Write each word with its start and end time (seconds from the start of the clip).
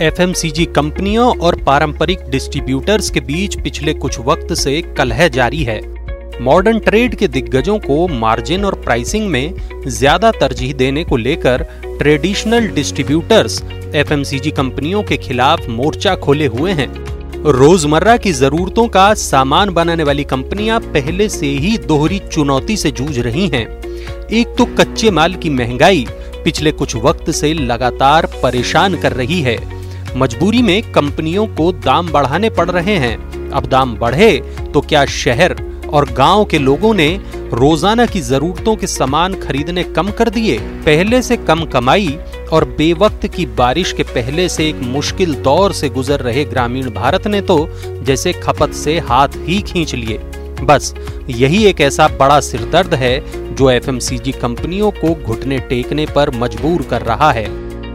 FMCG 0.00 0.64
कंपनियों 0.66 1.26
और 1.38 1.56
पारंपरिक 1.62 2.18
डिस्ट्रीब्यूटर्स 2.30 3.08
के 3.10 3.20
बीच 3.20 3.58
पिछले 3.60 3.92
कुछ 3.94 4.18
वक्त 4.18 4.52
से 4.54 4.80
कलह 4.98 5.26
जारी 5.28 5.62
है। 5.62 5.80
मॉडर्न 6.40 6.78
ट्रेड 6.78 7.14
के 7.14 7.28
दिग्गजों 7.28 7.78
को 7.78 7.96
मार्जिन 8.08 8.64
और 8.64 8.74
प्राइसिंग 8.74 9.26
में 9.28 9.54
ज़्यादा 9.86 10.30
तरजीह 10.30 10.72
देने 10.74 11.02
को 11.04 11.16
लेकर 11.16 11.62
ट्रेडिशनल 11.98 12.68
डिस्ट्रीब्यूटर्स 12.68 13.60
एफएमसीजी 13.94 14.50
कंपनियों 14.50 15.02
के 15.02 15.16
खिलाफ 15.16 15.66
मोर्चा 15.68 16.14
खोले 16.16 16.46
हुए 16.46 16.72
हैं। 16.72 16.88
रोज़मर्रा 17.52 18.16
की 18.16 18.32
जरूरतों 18.32 18.86
का 18.88 19.12
सामान 19.14 19.70
बनाने 19.70 20.04
वाली 20.04 20.24
कंपनियाँ 20.24 20.78
पहले 20.82 21.28
से 21.28 21.46
ही 21.46 21.76
दोहरी 21.78 22.18
चुनौती 22.32 22.76
से 22.76 22.90
जूझ 22.90 23.18
रही 23.18 23.48
हैं। 23.48 23.66
एक 24.30 24.54
तो 24.58 24.64
कच्चे 24.74 25.10
माल 25.10 25.34
की 25.34 25.50
महँगाई 25.50 26.06
पिछले 26.44 26.72
कुछ 26.72 26.96
वक्त 26.96 27.30
से 27.30 27.52
लगातार 27.54 28.26
परेशान 28.42 28.96
कर 28.96 29.12
रही 29.12 29.40
है। 29.40 29.56
मजबूरी 30.18 30.62
में 30.62 30.90
कंपनियों 30.92 31.46
को 31.46 31.70
दाम 31.74 32.08
बढ़ाने 32.08 32.50
पड़ 32.50 32.70
रहे 32.70 32.96
हैं। 32.96 33.16
अब 33.50 33.66
दाम 33.66 33.96
बढ़े 33.96 34.30
तो 34.74 34.80
क्या 34.80 35.04
शहर 35.06 35.56
और 35.88 36.08
गाँव 36.12 36.44
के 36.44 36.58
लोगों 36.58 36.92
ने 36.94 37.08
रोज़ाना 37.52 38.06
की 38.06 38.20
जरूरतों 38.20 38.74
के 38.76 38.86
सामान 38.86 39.34
खरीदने 39.34 39.82
कम 39.84 40.10
कर 40.10 40.30
दिए? 40.30 40.58
पहले 40.58 41.20
से 41.22 41.36
कम 41.36 41.64
कमाई 41.64 42.18
और 42.52 42.64
बेवक्त 42.78 43.26
की 43.26 43.46
बारिश 43.54 43.92
के 43.92 44.02
पहले 44.04 44.48
से 44.48 44.68
एक 44.68 44.80
मुश्किल 44.86 45.34
दौर 45.42 45.72
से 45.72 45.88
गुजर 45.88 46.20
रहे 46.20 46.44
ग्रामीण 46.44 46.90
भारत 46.90 47.26
ने 47.26 47.40
तो 47.42 47.58
जैसे 48.02 48.32
खपत 48.34 48.72
से 48.74 48.98
हाथ 49.00 49.36
ही 49.38 49.60
खींच 49.62 49.94
लिए। 49.94 50.18
बस, 50.62 50.94
यही 51.30 51.64
एक 51.66 51.80
ऐसा 51.80 52.08
बड़ा 52.18 52.40
सिरदर्द 52.40 52.94
है 52.94 53.54
जो 53.54 53.70
एफएमसीजी 53.70 54.32
कंपनियों 54.32 54.90
को 54.90 55.14
घुटने 55.16 55.58
टेकने 55.60 56.06
पर 56.06 56.30
मजबूर 56.36 56.82
कर 56.82 57.02
रहा 57.02 57.30
है। 57.32 57.46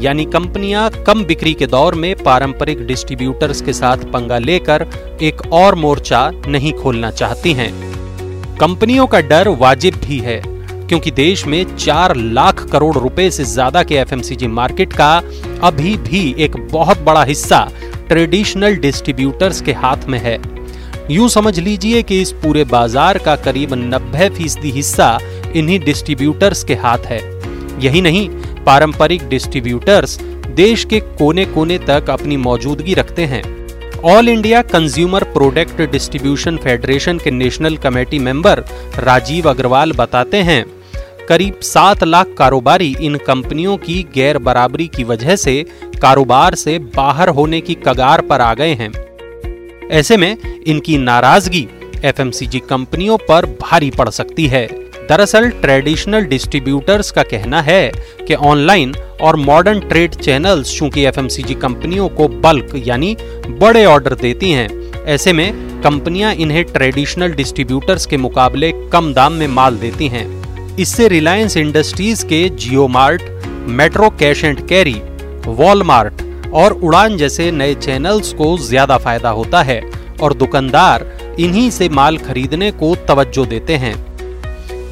यानी 0.00 0.24
कंपनियाँ 0.24 0.88
कम 1.06 1.24
बिक्री 1.24 1.52
के 1.54 1.66
दौर 1.66 1.94
में 1.94 2.14
पारंपरिक 2.16 2.86
डिस्ट्रीब्यूटर्स 2.86 3.60
के 3.62 3.72
साथ 3.72 4.04
पंगा 4.12 4.38
लेकर 4.38 4.86
एक 5.22 5.40
और 5.52 5.74
मोर्चा 5.74 6.30
नहीं 6.48 6.72
खोलना 6.72 7.10
चाहती 7.12 7.52
हैं। 7.52 7.70
कंपनियों 8.58 9.06
का 9.06 9.20
डर 9.22 9.48
वाजिब 9.56 9.94
भी 10.04 10.18
है, 10.18 10.40
क्योंकि 10.88 11.10
देश 11.10 11.46
में 11.46 11.76
चार 11.76 12.14
लाख 12.16 12.64
करोड़ 12.70 12.96
रुपए 12.96 13.30
से 13.30 13.44
ज़्यादा 13.44 13.82
के 13.82 13.94
एफएमसीजी 13.94 14.46
मार्केट 14.48 14.92
का 14.92 15.16
अभी 15.62 15.96
भी 15.98 16.34
एक 16.38 16.56
बहुत 16.72 17.00
बड़ा 17.02 17.22
हिस्सा 17.24 17.66
ट्रेडिशनल 18.08 18.76
डिस्ट्रीब्यूटर्स 18.78 19.60
के 19.60 19.72
हाथ 19.74 20.04
में 20.08 20.18
है। 20.18 20.38
यूँ 21.10 21.28
समझ 21.28 21.58
लीजिए 21.58 22.02
कि 22.02 22.20
इस 22.22 22.32
पूरे 22.42 22.64
बाज़ार 22.66 23.18
का 23.18 23.34
करीब 23.38 23.72
90 23.84 24.28
फ़ीसदी 24.30 24.70
हिस्सा 24.72 25.18
इन्हीं 25.56 25.78
डिस्ट्रीब्यूटर्स 25.80 26.64
के 26.64 26.74
हाथ 26.76 27.06
है। 27.06 27.20
यही 27.80 28.00
नहीं 28.00 28.28
पारंपरिक 28.66 29.28
डिस्ट्रीब्यूटर्स 29.28 30.18
देश 30.56 30.84
के 30.84 31.00
कोने 31.00 31.44
कोने 31.44 31.78
तक 31.78 32.10
अपनी 32.10 32.36
मौजूदगी 32.36 32.94
रखते 32.94 33.24
हैं। 33.24 33.42
All 34.04 34.28
India 34.28 34.62
Consumer 34.64 35.24
Product 35.32 35.80
Distribution 35.82 36.56
Federation 36.56 37.18
के 37.18 37.30
national 37.30 37.76
committee 37.76 38.18
member 38.18 38.64
Rajeev 38.98 39.48
Agarwal 39.50 39.92
बताते 39.92 40.42
हैं, 40.42 40.64
करीब 41.28 41.60
सात 41.62 42.04
लाख 42.04 42.34
कारोबारी 42.38 42.94
इन 43.00 43.16
कंपनियों 43.16 43.76
की 43.76 44.02
गैर 44.14 44.38
बराबरी 44.38 44.86
की 44.86 45.04
वजह 45.04 45.36
से 45.36 45.64
कारोबार 46.02 46.54
से 46.54 46.78
बाहर 46.96 47.28
होने 47.28 47.60
की 47.60 47.74
कगार 47.86 48.20
पर 48.20 48.40
आ 48.40 48.52
गए 48.54 48.74
हैं। 48.74 48.92
ऐसे 49.90 50.16
में 50.16 50.36
इनकी 50.66 50.98
नाराज़गी 50.98 51.66
एफएमसीजी 52.04 52.58
कंपनियों 52.60 53.16
पर 53.18 53.46
भारी 53.60 53.90
पड़ 53.90 54.08
सकती 54.10 54.46
है। 54.46 54.66
दरअसल 55.08 55.48
ट्रेडिशनल 55.62 56.24
डिस्ट्रीब्यूटर्स 56.26 57.10
का 57.10 57.22
कहना 57.22 57.60
है 57.62 57.90
कि 58.28 58.34
ऑनलाइन 58.34 58.94
और 59.22 59.36
मॉडर्न 59.36 59.80
ट्रेड 59.80 60.14
चैनल्स 60.14 60.76
चूँकि 60.78 61.04
एफएमसीजी 61.06 61.54
कंपनियों 61.54 62.08
को 62.10 62.26
बल्क 62.28 62.72
यानी 62.86 63.16
बड़े 63.50 63.84
ऑर्डर 63.84 64.14
देती 64.14 64.50
हैं, 64.50 64.68
ऐसे 65.04 65.32
में 65.32 65.80
कंपनियाँ 65.82 66.32
इन्हें 66.34 66.64
ट्रेडिशनल 66.64 67.32
डिस्ट्रीब्यूटर्स 67.32 68.06
के 68.06 68.16
मुकाबले 68.16 68.72
कम 68.92 69.12
दाम 69.14 69.32
में 69.32 69.46
माल 69.48 69.76
देती 69.78 70.08
हैं। 70.08 70.26
इससे 70.76 71.08
रिलायंस 71.08 71.56
इंडस्ट्रीज़ 71.56 72.24
के 72.26 72.48
Jio 72.48 72.88
Mart 72.88 73.22
Metro 73.68 74.10
Cash 74.10 74.44
and 74.44 74.66
Carry, 74.68 75.00
Walmart 75.46 76.22
और 76.54 76.72
उड़ान 76.74 77.16
जैसे 77.16 77.50
नए 77.52 77.74
चैनल्स 77.76 78.32
को 78.32 78.56
ज़्यादा 78.58 78.98
फ़ायदा 78.98 79.30
होता 79.30 79.62
है 79.62 79.80
और 80.22 80.34
दुकानदार 80.34 81.06
इन्हीं 81.40 81.70
से 81.70 81.88
माल 81.90 82.18
खरीदने 82.18 82.70
को 82.72 82.94
तवज्जो 83.08 83.44
देते 83.46 83.76
हैं। 83.76 83.94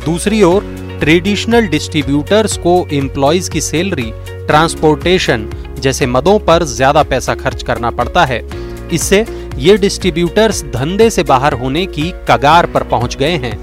दूसरी 0.05 0.43
ओर 0.43 0.65
ट्रेडिशनल 1.01 1.67
डिस्ट्रीब्यूटर्स 1.67 2.57
को 2.57 2.73
एम्प्लॉयज़ 2.93 3.51
की 3.51 3.61
सैलरी 3.61 4.11
ट्रांसपोर्टेशन 4.47 5.49
जैसे 5.79 6.07
मदों 6.07 6.39
पर 6.39 6.65
ज़्यादा 6.65 7.03
पैसा 7.03 7.35
खर्च 7.35 7.63
करना 7.63 7.91
पड़ता 7.91 8.25
है। 8.25 8.43
इससे 8.93 9.25
ये 9.59 9.77
डिस्ट्रीब्यूटर्स 9.77 10.63
धंधे 10.65 11.09
से 11.11 11.23
बाहर 11.23 11.53
होने 11.53 11.85
की 11.87 12.11
कगार 12.31 12.67
पर 12.67 12.83
पहुँच 12.83 13.17
गए 13.17 13.37
हैं। 13.37 13.57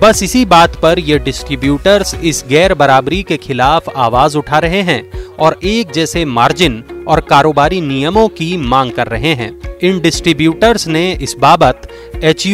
बस 0.00 0.22
इसी 0.22 0.44
बात 0.44 0.76
पर 0.76 0.98
ये 0.98 1.18
डिस्ट्रीब्यूटर्स 1.18 2.14
इस 2.14 2.44
गैर 2.48 2.74
बराबरी 2.74 3.22
के 3.22 3.36
खिलाफ 3.36 3.88
आवाज़ 3.96 4.36
उठा 4.38 4.58
रहे 4.58 4.82
हैं 4.82 5.02
और 5.36 5.58
एक 5.64 5.92
जैसे 5.92 6.24
मार्जिन 6.24 6.82
और 7.08 7.20
कारोबारी 7.20 7.80
नियमों 7.80 8.28
की 8.30 8.56
मांग 8.56 8.92
कर 8.92 9.06
रहे 9.06 9.34
हैं। 9.34 9.50
इन 9.82 10.00
डिस्ट्रीब्यूटर्स 10.00 10.86
ने 10.88 11.10
इस 11.12 11.36
बाबत 11.40 11.88
H 12.24 12.46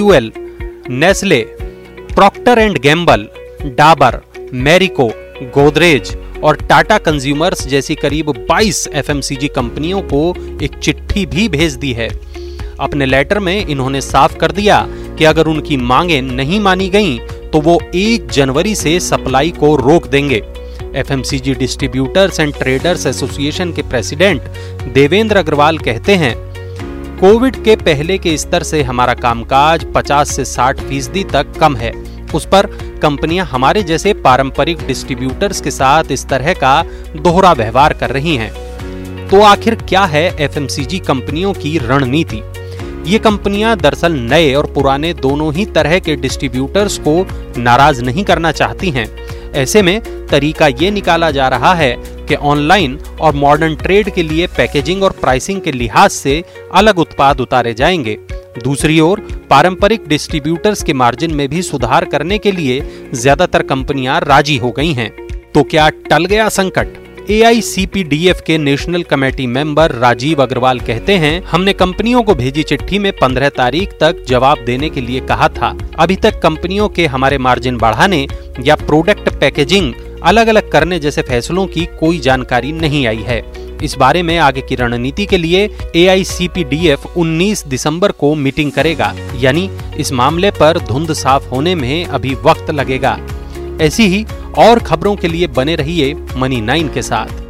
Nestle 0.91 1.47
Procter 2.15 2.59
and 2.59 2.79
Gamble 2.79 3.27
Dabur 3.77 4.21
Marico 4.55 5.07
Godrej 5.55 6.17
और 6.45 6.57
टाटा 6.69 6.99
कंज्यूमर्स 6.99 7.67
जैसी 7.67 7.95
करीब 7.95 8.27
22 8.51 8.87
एफएमसीजी 8.95 9.49
कंपनियों 9.49 10.03
को 10.03 10.21
एक 10.63 10.79
चिट्ठी 10.79 11.25
भी 11.27 11.49
भेज 11.49 11.75
दी 11.75 11.93
है। 11.93 12.09
अपने 12.81 13.07
लेटर 13.07 13.39
में 13.39 13.67
इन्होंने 13.67 14.01
साफ़ 14.01 14.37
कर 14.37 14.53
दिया 14.53 14.85
कि 15.19 15.25
अगर 15.25 15.47
उनकी 15.47 15.77
मांगे 15.77 16.21
नहीं 16.21 16.61
मानी 16.61 16.89
गईं 16.89 17.19
तो 17.51 17.61
वो 17.61 17.81
1 17.95 18.31
जनवरी 18.31 18.75
से 18.75 18.99
सप्लाई 19.01 19.51
को 19.51 19.75
रोक 19.77 20.07
देंगे। 20.07 20.43
FMCG 20.97 21.55
distributors 21.55 22.41
and 22.41 22.55
traders 22.55 23.07
association 23.07 23.73
के 23.73 23.83
प्रेसिडेंट 23.83 24.43
देवेंद्र 24.95 25.37
अग्रवाल 25.37 25.79
कहते 25.79 26.15
हैं 26.15 26.35
कोविड 27.23 27.57
के 27.65 27.75
पहले 27.77 28.17
के 28.19 28.37
स्तर 28.39 28.63
से 28.63 28.83
हमारा 28.83 29.15
कामकाज 29.15 29.85
50 29.87 30.31
से 30.33 30.45
60 30.45 30.81
फ़ीसदी 30.81 31.23
तक 31.25 31.53
कम 31.61 31.77
है। 31.77 31.93
उस 32.35 32.47
पर 32.47 32.67
कंपनियाँ 33.03 33.47
हमारे 33.47 33.83
जैसे 33.83 34.15
पारंपरिक 34.15 34.79
डिस्ट्रीब्यूटर्स 34.87 35.61
के 35.61 35.71
साथ 35.71 36.11
इस 36.11 36.27
तरह 36.29 36.53
का 36.55 36.83
दोहरा 37.17 37.53
व्यवहार 37.53 37.93
कर 37.93 38.11
रही 38.11 38.37
हैं। 38.37 38.51
तो 39.29 39.41
आखिर 39.41 39.75
क्या 39.75 40.05
है 40.05 40.25
एफएमसीजी 40.41 40.99
कंपनियों 40.99 41.53
की 41.53 41.79
रणनीति? 41.79 42.43
ये 43.07 43.19
कंपनियाँ 43.19 43.77
दरअसल 43.77 44.13
नए 44.13 44.55
और 44.55 44.67
पुराने 44.67 45.15
दोनों 45.15 45.55
ही 45.55 45.67
तरह 45.67 45.99
के 45.99 46.17
डिस्ट्रीब्यूटर्स 46.17 46.99
को 46.99 47.27
नाराज़ 47.59 48.03
नहीं 48.05 48.25
करना 48.25 48.53
चाहती 48.53 48.91
हैं। 48.91 49.07
ऐसे 49.53 49.83
में 49.83 50.27
तरीका 50.27 50.67
ये 50.67 50.91
निकाला 50.91 51.31
जा 51.31 51.49
रहा 51.49 51.75
है 51.75 51.95
कि 52.29 52.35
ऑनलाइन 52.35 52.99
और 53.21 53.35
मॉडर्न 53.35 53.75
ट्रेड 53.75 54.11
के 54.11 54.23
लिए 54.23 54.47
पैकेजिंग 54.47 55.03
और 55.03 55.11
प्राइसिंग 55.11 55.61
के 55.61 55.73
लिहाज 55.73 56.11
से 56.11 56.45
अलग 56.75 56.99
उत्पाद 56.99 57.41
उतारे 57.41 57.75
जाएँगे। 57.75 58.19
दूसरी 58.65 59.01
ओर, 59.01 59.21
पारंपरिक 59.51 60.09
डिस्ट्रीब्यूटर्स 60.09 60.83
के 60.83 60.93
मार्जिन 60.93 61.35
में 61.35 61.49
भी 61.49 61.63
सुधार 61.63 62.05
करने 62.05 62.39
के 62.39 62.53
लिए 62.53 63.09
ज़्यादातर 63.15 63.63
कंपनियाँ 63.63 64.21
राज़ी 64.21 64.57
हो 64.57 64.71
गई 64.71 64.93
हैं। 64.93 65.11
तो 65.55 65.63
क्या 65.63 65.89
टल 65.89 66.25
गया 66.25 66.49
संकट? 66.49 66.89
एआईसीपीडीएफ 67.31 68.41
के 68.47 68.59
national 68.59 69.03
committee 69.03 69.47
member 69.47 69.91
Rajeev 69.91 70.43
Agrawal 70.43 70.81
कहते 70.81 71.13
हैं, 71.13 71.43
हमने 71.43 71.73
कंपनियों 71.73 72.23
को 72.23 72.35
भेजी 72.35 72.63
चिट्ठी 72.63 72.99
में 72.99 73.13
15 73.13 73.49
तारीख 73.49 73.91
तक 74.01 74.25
जवाब 74.29 74.59
देने 74.67 74.91
के 74.91 75.01
लिए 75.01 75.21
कहा 75.21 75.49
था। 75.49 75.79
अभी 75.99 76.17
तक 76.17 76.41
कंपनियों 76.41 76.89
के 76.89 77.07
हमारे 77.07 77.39
मार्जिन 77.39 77.77
बढ़ाने 77.77 78.27
या 78.61 78.77
प्रोडक्ट 78.77 79.29
पैकेजिंग 79.29 79.93
अलग 80.23 80.47
अलग 80.47 80.71
करने 80.71 80.99
जैसे 80.99 81.23
फैसलों 81.23 81.67
की 81.67 81.87
कोई 82.01 82.19
जानकारी 82.19 82.73
नहीं 82.73 83.07
आई 83.07 83.23
है। 83.23 83.43
इस 83.83 83.97
बारे 83.99 84.23
में 84.23 84.37
आगे 84.39 84.61
की 84.61 84.75
रणनीति 84.75 85.27
के 85.27 85.39
लिए 85.39 85.69
A 85.97 86.07
I 86.07 86.25
C 86.25 86.49
P 86.49 86.65
D 86.65 86.87
F 86.89 87.07
उन्नीस 87.09 87.67
दिसंबर 87.67 88.13
को 88.13 88.35
मीटिंग 88.35 88.73
करेगा, 88.73 89.13
यानी 89.37 89.69
इस 89.99 90.13
मामले 90.13 90.51
पर 90.51 90.79
धुंध 90.81 91.13
साफ़ 91.13 91.49
होने 91.49 91.75
में 91.75 92.05
अभी 92.05 92.35
वक्त 92.45 92.71
लगेगा। 92.71 93.19
ऐसी 93.81 94.07
ही 94.07 94.25
और 94.59 94.79
खबरों 94.79 95.17
के 95.17 95.29
लिए 95.29 95.47
बने 95.49 95.75
रहिए 95.77 96.15
मनी 96.37 96.61
नाइन 96.61 96.89
के 96.89 97.03
साथ। 97.03 97.41